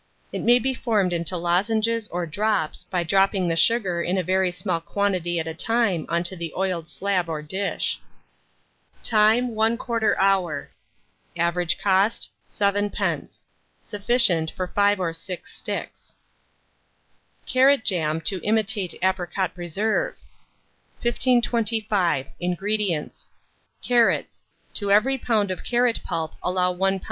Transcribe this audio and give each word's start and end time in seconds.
It 0.31 0.41
may 0.41 0.57
be 0.57 0.73
formed 0.73 1.13
into 1.13 1.37
lozenges 1.37 2.07
or 2.07 2.25
drops, 2.25 2.85
by 2.85 3.03
dropping 3.03 3.47
the 3.47 3.55
sugar 3.55 4.01
in 4.01 4.17
a 4.17 4.23
very 4.23 4.51
small 4.51 4.81
quantity 4.81 5.37
at 5.39 5.45
a 5.45 5.53
time 5.53 6.07
on 6.09 6.23
to 6.23 6.35
the 6.35 6.51
oiled 6.57 6.87
slab 6.89 7.29
or 7.29 7.43
dish. 7.43 7.99
Time. 9.03 9.49
1/4 9.53 10.15
hour. 10.17 10.71
Average 11.37 11.77
cost, 11.77 12.31
7d. 12.51 13.43
Sufficient 13.83 14.49
for 14.49 14.67
5 14.67 14.99
or 14.99 15.13
6 15.13 15.55
sticks. 15.55 16.15
CARROT 17.45 17.83
JAM 17.83 18.21
TO 18.21 18.39
IMITATE 18.43 18.95
APRICOT 19.03 19.53
PRESERVE. 19.53 20.15
1525. 21.03 22.25
INGREDIENTS. 22.39 23.29
Carrots; 23.83 24.45
to 24.73 24.91
every 24.91 25.19
lb. 25.19 25.51
of 25.51 25.63
carrot 25.63 25.99
pulp 26.03 26.33
allow 26.41 26.71
1 26.71 26.97
lb. 26.97 26.99